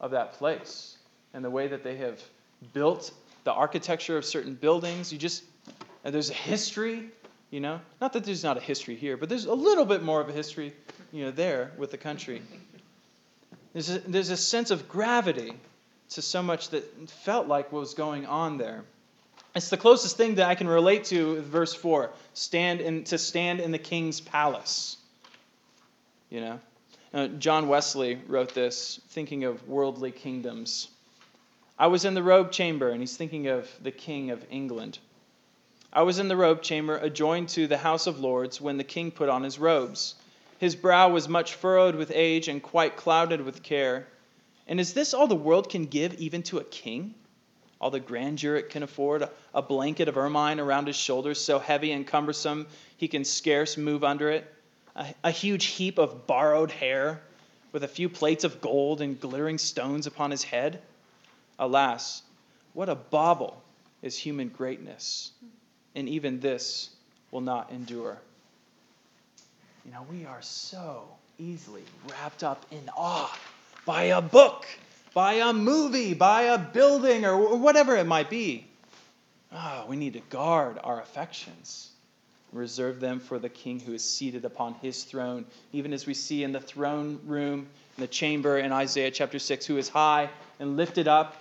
[0.00, 0.96] of that place
[1.34, 2.22] and the way that they have
[2.72, 3.12] built
[3.44, 5.12] the architecture of certain buildings.
[5.12, 5.42] You just,
[6.04, 7.10] uh, there's a history,
[7.50, 7.80] you know.
[8.00, 10.32] Not that there's not a history here, but there's a little bit more of a
[10.32, 10.72] history,
[11.12, 12.40] you know, there with the country.
[13.72, 15.54] There's a, there's a sense of gravity
[16.10, 18.84] to so much that felt like what was going on there.
[19.54, 23.60] It's the closest thing that I can relate to verse 4 stand in, to stand
[23.60, 24.96] in the king's palace.
[26.30, 26.60] You know?
[27.12, 30.88] Now, John Wesley wrote this, thinking of worldly kingdoms.
[31.78, 34.98] I was in the robe chamber, and he's thinking of the king of England.
[35.92, 39.10] I was in the robe chamber adjoined to the House of Lords when the king
[39.10, 40.14] put on his robes.
[40.58, 44.06] His brow was much furrowed with age and quite clouded with care.
[44.66, 47.14] And is this all the world can give, even to a king?
[47.82, 51.90] All the grandeur it can afford, a blanket of ermine around his shoulders, so heavy
[51.90, 54.48] and cumbersome he can scarce move under it,
[54.94, 57.20] a, a huge heap of borrowed hair,
[57.72, 60.80] with a few plates of gold and glittering stones upon his head?
[61.58, 62.22] Alas,
[62.72, 63.60] what a bauble
[64.00, 65.32] is human greatness,
[65.96, 66.88] and even this
[67.32, 68.16] will not endure.
[69.84, 73.36] You know, we are so easily wrapped up in awe
[73.84, 74.66] by a book,
[75.14, 78.66] by a movie, by a building, or whatever it might be.
[79.52, 81.90] Oh, we need to guard our affections,
[82.52, 86.42] reserve them for the king who is seated upon his throne, even as we see
[86.42, 90.76] in the throne room, in the chamber in Isaiah chapter 6, who is high and
[90.76, 91.36] lifted up.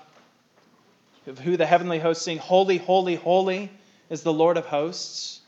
[1.25, 3.71] of who the heavenly hosts sing, Holy, holy, holy
[4.09, 5.39] is the Lord of hosts.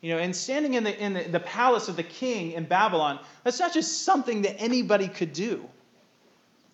[0.00, 3.18] You know, and standing in the, in the, the palace of the king in Babylon,
[3.42, 5.66] that's not just something that anybody could do.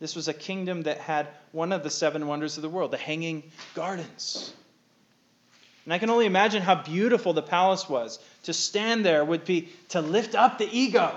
[0.00, 2.96] This was a kingdom that had one of the seven wonders of the world, the
[2.96, 3.42] hanging
[3.74, 4.52] gardens.
[5.84, 8.18] And I can only imagine how beautiful the palace was.
[8.44, 11.14] To stand there would be to lift up the ego,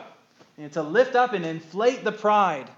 [0.57, 2.69] and to lift up and inflate the pride.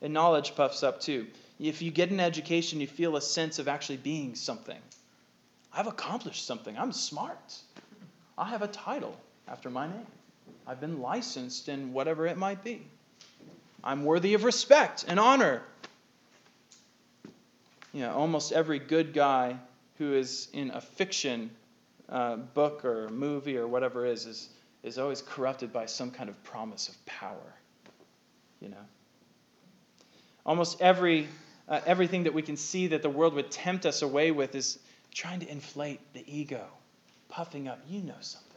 [0.00, 1.26] And knowledge puffs up too.
[1.58, 4.78] If you get an education, you feel a sense of actually being something.
[5.72, 6.76] I've accomplished something.
[6.78, 7.54] I'm smart.
[8.38, 9.16] I have a title
[9.48, 10.06] after my name.
[10.66, 12.82] I've been licensed in whatever it might be.
[13.84, 15.62] I'm worthy of respect and honor.
[17.92, 19.56] You know, almost every good guy
[19.98, 21.50] who is in a fiction
[22.08, 24.48] uh, book or movie or whatever is, is
[24.84, 27.54] is always corrupted by some kind of promise of power.
[28.60, 28.86] You know?
[30.46, 31.26] Almost every,
[31.68, 34.78] uh, everything that we can see that the world would tempt us away with is
[35.12, 36.66] trying to inflate the ego,
[37.30, 37.80] puffing up.
[37.88, 38.53] You know something.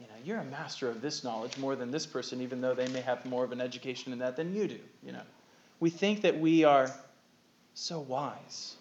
[0.00, 2.88] You know, you're a master of this knowledge more than this person, even though they
[2.88, 4.78] may have more of an education in that than you do.
[5.04, 5.22] You know,
[5.78, 6.90] we think that we are
[7.74, 8.74] so wise.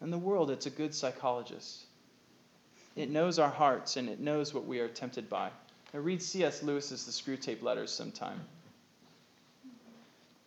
[0.00, 1.84] In the world, it's a good psychologist.
[2.96, 5.50] It knows our hearts and it knows what we are tempted by.
[5.92, 6.62] Now, read C.S.
[6.62, 8.40] Lewis's The Screwtape Letters sometime.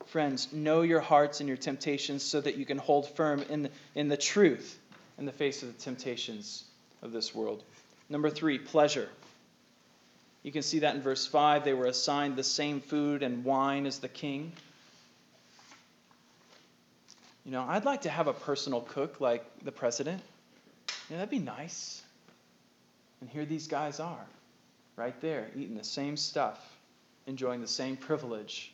[0.07, 3.71] Friends, know your hearts and your temptations so that you can hold firm in the,
[3.93, 4.79] in the truth
[5.19, 6.63] in the face of the temptations
[7.03, 7.63] of this world.
[8.09, 9.09] Number three, pleasure.
[10.49, 11.63] You can see that in verse 5.
[11.63, 14.51] They were assigned the same food and wine as the king.
[17.45, 20.23] You know, I'd like to have a personal cook like the president.
[21.07, 22.01] Yeah, that'd be nice.
[23.21, 24.25] And here these guys are,
[24.95, 26.59] right there, eating the same stuff,
[27.27, 28.73] enjoying the same privilege.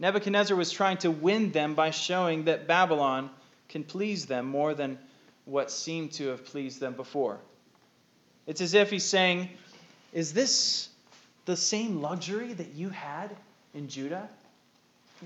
[0.00, 3.30] Nebuchadnezzar was trying to win them by showing that Babylon
[3.68, 4.98] can please them more than
[5.44, 7.38] what seemed to have pleased them before.
[8.48, 9.50] It's as if he's saying,
[10.12, 10.88] Is this
[11.46, 13.34] the same luxury that you had
[13.72, 14.28] in Judah?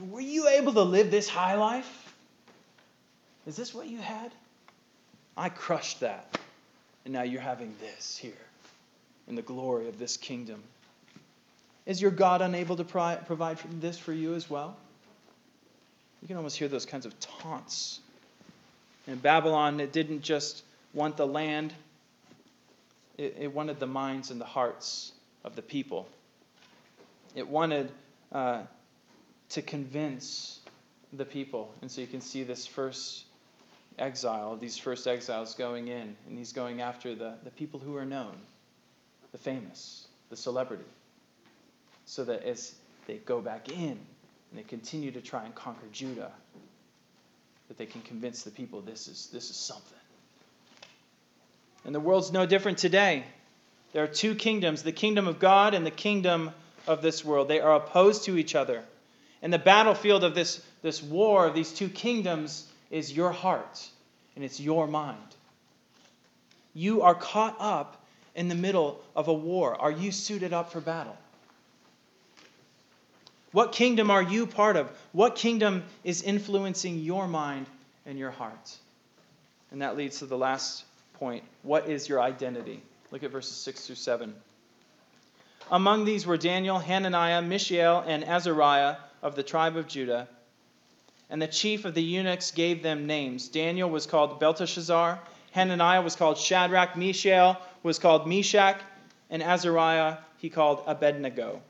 [0.09, 2.15] Were you able to live this high life?
[3.47, 4.31] Is this what you had?
[5.37, 6.39] I crushed that.
[7.05, 8.33] And now you're having this here
[9.27, 10.63] in the glory of this kingdom.
[11.87, 14.77] Is your God unable to provide this for you as well?
[16.21, 18.01] You can almost hear those kinds of taunts.
[19.07, 21.73] In Babylon, it didn't just want the land,
[23.17, 25.13] it, it wanted the minds and the hearts
[25.45, 26.09] of the people.
[27.35, 27.91] It wanted
[28.33, 28.63] uh,
[29.51, 30.61] to convince
[31.13, 31.73] the people.
[31.83, 33.25] And so you can see this first
[33.99, 38.05] exile, these first exiles going in, and he's going after the, the people who are
[38.05, 38.35] known,
[39.33, 40.85] the famous, the celebrity,
[42.07, 42.75] so that as
[43.07, 43.99] they go back in
[44.51, 46.33] and they continue to try and conquer Judah,
[47.69, 49.99] that they can convince the people this is, this is something.
[51.85, 53.25] And the world's no different today.
[53.93, 56.53] There are two kingdoms the kingdom of God and the kingdom
[56.87, 57.49] of this world.
[57.49, 58.85] They are opposed to each other.
[59.43, 63.89] And the battlefield of this, this war of these two kingdoms is your heart
[64.37, 65.19] and it's your mind.
[66.75, 67.97] You are caught up
[68.35, 69.81] in the middle of a war.
[69.81, 71.17] Are you suited up for battle?
[73.53, 74.89] What kingdom are you part of?
[75.13, 77.67] What kingdom is influencing your mind
[78.07, 78.77] and your heart?
[79.73, 81.43] And that leads to the last point.
[81.63, 82.81] What is your identity?
[83.11, 84.35] Look at verses 6 through 7.
[85.71, 90.29] Among these were Daniel, Hananiah, Mishael, and Azariah of the tribe of Judah.
[91.29, 93.49] And the chief of the eunuchs gave them names.
[93.49, 95.21] Daniel was called Belteshazzar,
[95.53, 98.81] Hananiah was called Shadrach, Mishael was called Meshach,
[99.31, 101.61] and Azariah he called Abednego.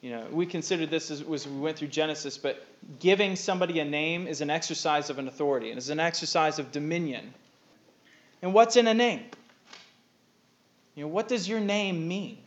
[0.00, 2.62] You know, we considered this as, as we went through Genesis, but
[3.00, 6.72] giving somebody a name is an exercise of an authority and is an exercise of
[6.72, 7.32] dominion.
[8.42, 9.22] And what's in a name?
[10.94, 12.38] You know, what does your name mean?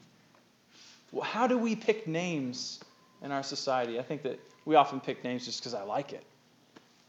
[1.21, 2.79] How do we pick names
[3.21, 3.99] in our society?
[3.99, 6.23] I think that we often pick names just because I like it.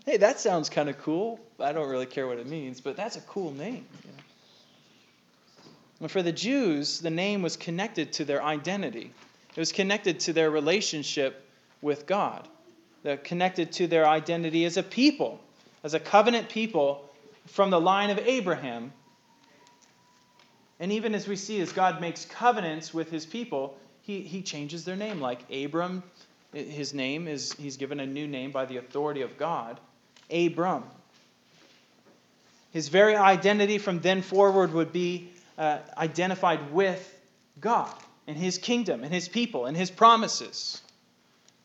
[0.05, 1.41] Hey, that sounds kind of cool.
[1.61, 3.85] I don't really care what it means, but that's a cool name.
[4.05, 4.23] You know?
[6.01, 9.13] And for the Jews, the name was connected to their identity.
[9.51, 11.45] It was connected to their relationship
[11.83, 12.49] with God.
[13.03, 15.41] They're connected to their identity as a people,
[15.83, 17.09] as a covenant people
[17.47, 18.93] from the line of Abraham.
[20.81, 24.85] And even as we see, as God makes covenants with his people, he, he changes
[24.85, 25.21] their name.
[25.21, 26.03] Like Abram
[26.53, 29.79] his name is, he's given a new name by the authority of God,
[30.31, 30.85] Abram.
[32.71, 37.15] His very identity from then forward would be uh, identified with
[37.61, 37.93] God
[38.27, 40.81] and his kingdom and his people and his promises.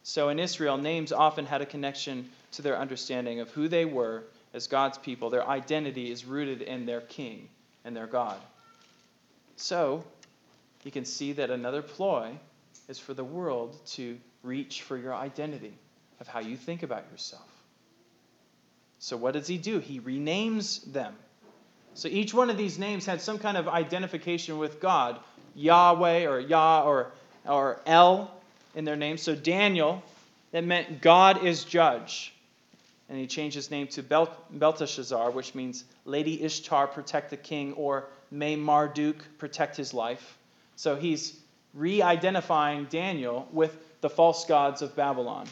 [0.03, 4.23] So in Israel, names often had a connection to their understanding of who they were
[4.53, 5.29] as God's people.
[5.29, 7.47] Their identity is rooted in their king
[7.85, 8.37] and their God.
[9.63, 10.03] So
[10.83, 12.37] you can see that another ploy
[12.89, 15.71] is for the world to reach for your identity
[16.19, 17.47] of how you think about yourself.
[18.99, 19.79] So what does he do?
[19.79, 21.15] He renames them.
[21.93, 25.17] So each one of these names had some kind of identification with God,
[25.55, 27.13] Yahweh or Yah or,
[27.47, 28.29] or El
[28.75, 29.17] in their name.
[29.17, 30.03] So Daniel,
[30.51, 32.33] that meant God is judge.
[33.07, 37.71] And he changed his name to Bel- Belteshazzar, which means Lady Ishtar, protect the king,
[37.73, 40.37] or may Marduk protect his life.
[40.75, 41.39] So he's
[41.73, 45.47] re identifying Daniel with the false gods of Babylon.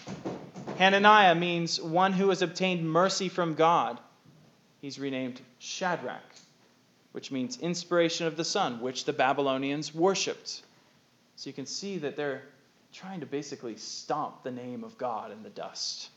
[0.78, 4.00] Hananiah means one who has obtained mercy from God.
[4.82, 6.36] He's renamed Shadrach,
[7.12, 10.64] which means inspiration of the sun, which the Babylonians worshipped.
[11.36, 12.42] So you can see that they're
[12.92, 16.10] trying to basically stomp the name of God in the dust.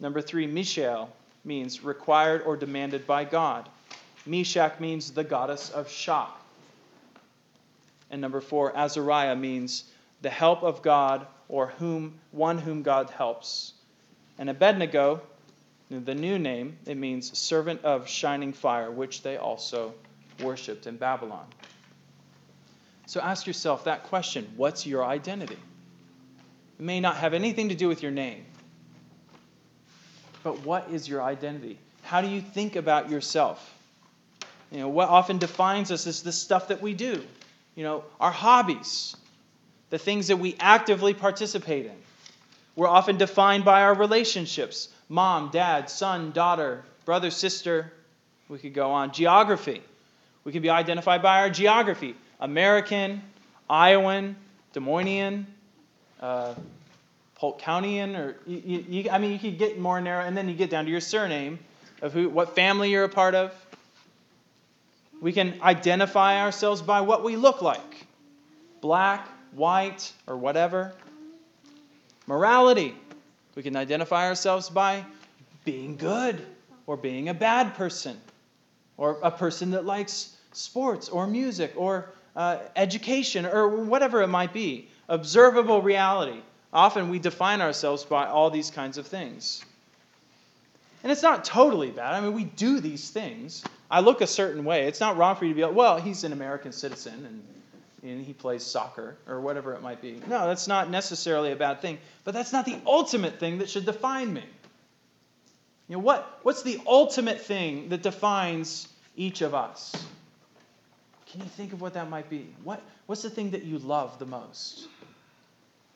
[0.00, 1.10] Number three, Mishael
[1.44, 3.68] means required or demanded by God.
[4.26, 6.42] Meshach means the goddess of shock.
[8.10, 9.84] And number four, Azariah means
[10.22, 13.72] the help of God or whom one whom God helps.
[14.38, 15.20] And Abednego,
[15.90, 19.94] the new name, it means servant of shining fire, which they also
[20.40, 21.46] worshipped in Babylon.
[23.06, 25.58] So ask yourself that question what's your identity?
[26.78, 28.44] It may not have anything to do with your name,
[30.42, 31.78] but what is your identity?
[32.02, 33.72] How do you think about yourself?
[34.76, 37.24] You know, what often defines us is the stuff that we do.
[37.76, 39.16] You know, our hobbies,
[39.88, 41.96] the things that we actively participate in.
[42.74, 47.90] We're often defined by our relationships mom, dad, son, daughter, brother, sister.
[48.50, 49.12] We could go on.
[49.12, 49.80] Geography.
[50.44, 53.22] We can be identified by our geography American,
[53.70, 54.36] Iowan,
[54.74, 55.46] Des Moinesian,
[56.20, 56.52] uh,
[57.36, 60.54] Polk Countyan, or you, you, I mean, you could get more narrow, and then you
[60.54, 61.60] get down to your surname
[62.02, 63.54] of who, what family you're a part of.
[65.20, 68.06] We can identify ourselves by what we look like
[68.80, 70.92] black, white, or whatever.
[72.26, 72.94] Morality.
[73.54, 75.04] We can identify ourselves by
[75.64, 76.44] being good
[76.86, 78.20] or being a bad person
[78.96, 84.52] or a person that likes sports or music or uh, education or whatever it might
[84.52, 84.88] be.
[85.08, 86.40] Observable reality.
[86.72, 89.64] Often we define ourselves by all these kinds of things.
[91.02, 92.14] And it's not totally bad.
[92.14, 93.64] I mean, we do these things.
[93.90, 94.86] I look a certain way.
[94.86, 98.24] It's not wrong for you to be like, well, he's an American citizen and, and
[98.24, 100.20] he plays soccer or whatever it might be.
[100.26, 101.98] No, that's not necessarily a bad thing.
[102.24, 104.44] But that's not the ultimate thing that should define me.
[105.88, 109.94] You know, what, what's the ultimate thing that defines each of us?
[111.30, 112.48] Can you think of what that might be?
[112.64, 114.88] What, what's the thing that you love the most?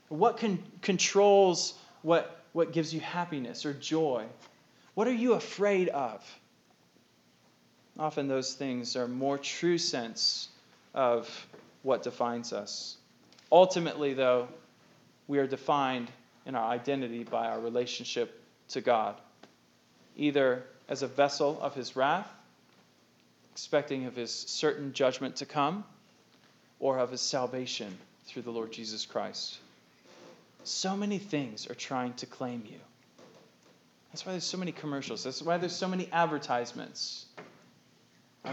[0.08, 4.24] What con- controls what, what gives you happiness or joy?
[4.94, 6.24] What are you afraid of?
[8.00, 10.48] Often those things are more true sense
[10.94, 11.28] of
[11.82, 12.96] what defines us.
[13.52, 14.48] Ultimately, though,
[15.28, 16.10] we are defined
[16.46, 19.16] in our identity by our relationship to God,
[20.16, 22.28] either as a vessel of His wrath,
[23.52, 25.84] expecting of His certain judgment to come,
[26.78, 29.58] or of His salvation through the Lord Jesus Christ.
[30.64, 32.78] So many things are trying to claim you.
[34.10, 35.22] That's why there's so many commercials.
[35.22, 37.26] That's why there's so many advertisements.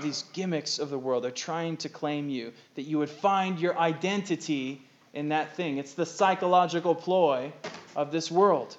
[0.02, 3.78] These gimmicks of the world are trying to claim you, that you would find your
[3.78, 4.82] identity
[5.14, 5.78] in that thing.
[5.78, 7.52] It's the psychological ploy
[7.96, 8.76] of this world.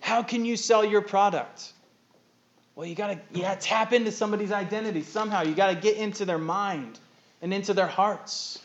[0.00, 1.72] How can you sell your product?
[2.74, 5.42] Well, you gotta you gotta tap into somebody's identity somehow.
[5.42, 6.98] You gotta get into their mind
[7.42, 8.58] and into their hearts.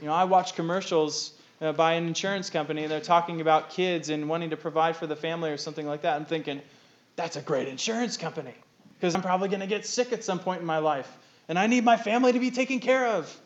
[0.00, 4.10] You know, I watch commercials uh, by an insurance company and they're talking about kids
[4.10, 6.14] and wanting to provide for the family or something like that.
[6.14, 6.60] I'm thinking,
[7.16, 8.54] that's a great insurance company
[8.98, 11.08] because I'm probably going to get sick at some point in my life
[11.48, 13.40] and I need my family to be taken care of.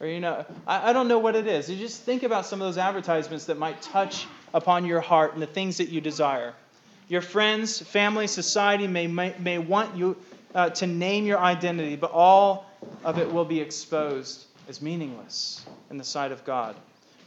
[0.00, 1.70] Or, you know, I, I don't know what it is.
[1.70, 5.42] You just think about some of those advertisements that might touch upon your heart and
[5.42, 6.54] the things that you desire.
[7.08, 10.16] Your friends, family, society may, may, may want you
[10.54, 12.66] uh, to name your identity, but all
[13.04, 16.76] of it will be exposed as meaningless in the sight of God.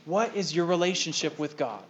[0.05, 1.83] What is your relationship with God?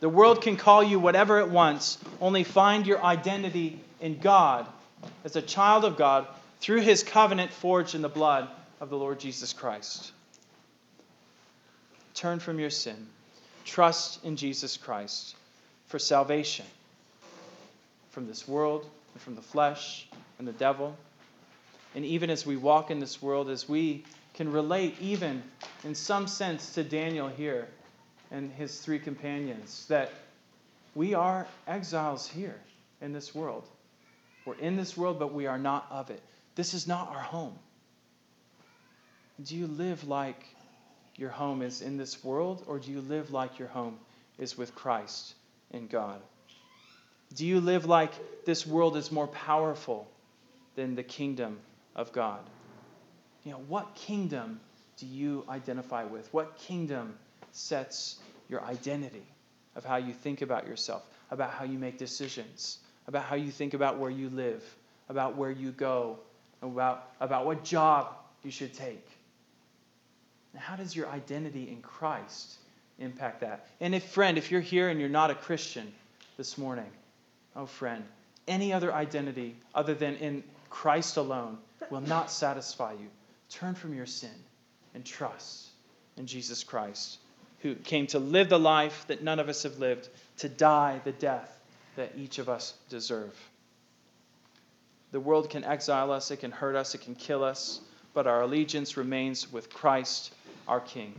[0.00, 4.66] The world can call you whatever it wants, only find your identity in God
[5.24, 6.26] as a child of God
[6.60, 8.46] through his covenant forged in the blood
[8.78, 10.12] of the Lord Jesus Christ.
[12.12, 13.06] Turn from your sin.
[13.64, 15.36] Trust in Jesus Christ
[15.86, 16.66] for salvation
[18.10, 20.06] from this world and from the flesh
[20.38, 20.94] and the devil.
[21.94, 25.42] And even as we walk in this world, as we can relate, even
[25.82, 27.68] in some sense, to Daniel here,
[28.30, 30.10] and his three companions that
[30.94, 32.60] we are exiles here
[33.00, 33.64] in this world.
[34.44, 36.22] We're in this world, but we are not of it.
[36.54, 37.58] This is not our home.
[39.42, 40.44] Do you live like
[41.16, 43.98] your home is in this world, or do you live like your home
[44.38, 45.34] is with Christ
[45.70, 46.20] and God?
[47.34, 48.12] Do you live like
[48.44, 50.08] this world is more powerful
[50.76, 51.58] than the kingdom
[51.96, 52.40] of God?
[53.44, 54.60] You know, what kingdom
[54.98, 56.32] do you identify with?
[56.32, 57.14] What kingdom
[57.52, 58.18] sets
[58.48, 59.26] your identity
[59.74, 63.74] of how you think about yourself, about how you make decisions, about how you think
[63.74, 64.62] about where you live,
[65.08, 66.18] about where you go,
[66.62, 68.08] about, about what job
[68.42, 69.06] you should take?
[70.56, 72.54] how does your identity in Christ
[72.98, 73.66] impact that?
[73.80, 75.92] And if, friend, if you're here and you're not a Christian
[76.36, 76.90] this morning,
[77.56, 78.04] oh, friend,
[78.46, 81.58] any other identity other than in Christ alone
[81.90, 83.08] will not satisfy you.
[83.50, 84.30] Turn from your sin
[84.94, 85.68] and trust
[86.16, 87.18] in Jesus Christ,
[87.60, 91.12] who came to live the life that none of us have lived, to die the
[91.12, 91.50] death
[91.96, 93.34] that each of us deserve.
[95.12, 97.80] The world can exile us, it can hurt us, it can kill us,
[98.14, 100.32] but our allegiance remains with Christ,
[100.66, 101.14] our King.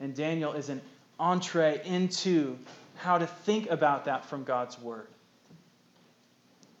[0.00, 0.80] And Daniel is an
[1.18, 2.58] entree into
[2.96, 5.08] how to think about that from God's Word.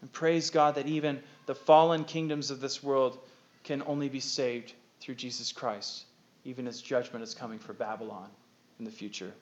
[0.00, 3.18] And praise God that even the fallen kingdoms of this world
[3.64, 6.04] can only be saved through Jesus Christ,
[6.44, 8.28] even as judgment is coming for Babylon
[8.78, 9.32] in the future.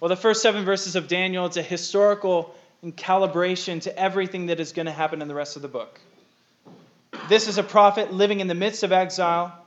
[0.00, 4.72] Well, the first seven verses of Daniel, it's a historical calibration to everything that is
[4.72, 6.00] going to happen in the rest of the book.
[7.28, 9.62] This is a prophet living in the midst of exile,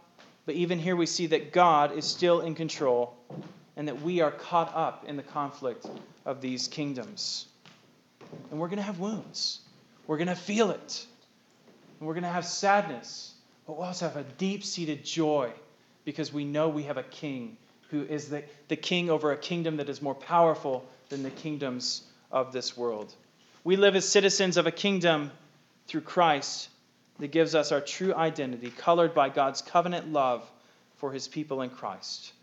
[0.47, 3.15] but even here we see that God is still in control
[3.77, 5.85] and that we are caught up in the conflict
[6.25, 7.45] of these kingdoms.
[8.49, 9.59] And we're going to have wounds.
[10.07, 11.05] We're going to feel it.
[11.99, 13.35] And we're going to have sadness.
[13.67, 15.51] But we'll also have a deep seated joy
[16.05, 17.57] because we know we have a king
[17.93, 22.01] who is the, the king over a kingdom that is more powerful than the kingdoms
[22.31, 23.13] of this world.
[23.63, 25.29] We live as citizens of a kingdom
[25.85, 26.69] through Christ
[27.19, 30.43] that gives us our true identity, colored by God's covenant love
[30.97, 32.33] for his people in Christ.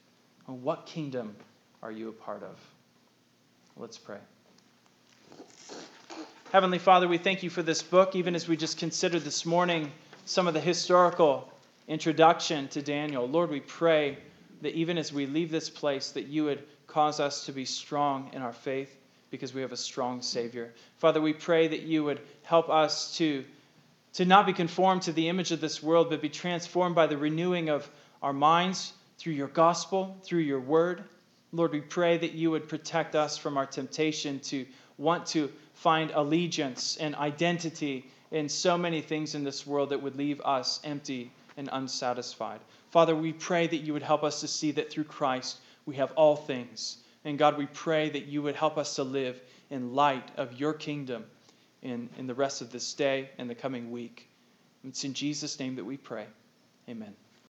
[0.46, 1.34] And what kingdom
[1.82, 2.56] are you a part of?
[3.76, 4.18] Let's pray.
[6.52, 9.90] Heavenly Father, we thank you for this book, even as we just considered this morning
[10.26, 11.52] some of the historical
[11.88, 13.26] introduction to Daniel.
[13.26, 14.16] Lord, we pray
[14.62, 18.30] that even as we leave this place, that you would cause us to be strong
[18.32, 18.94] in our faith
[19.30, 20.72] because we have a strong Savior.
[20.98, 23.44] Father, we pray that you would help us to,
[24.14, 27.16] to not be conformed to the image of this world, but be transformed by the
[27.16, 27.88] renewing of
[28.22, 31.04] our minds through your gospel, through your word.
[31.52, 34.66] Lord, we pray that you would protect us from our temptation to
[34.98, 40.16] want to find allegiance and identity in so many things in this world that would
[40.16, 42.60] leave us empty and unsatisfied.
[42.90, 46.12] Father, we pray that you would help us to see that through Christ we have
[46.12, 46.98] all things.
[47.24, 50.72] And God, we pray that you would help us to live in light of your
[50.72, 51.24] kingdom
[51.82, 54.28] in, in the rest of this day and the coming week.
[54.84, 56.26] It's in Jesus' name that we pray.
[56.88, 57.14] Amen.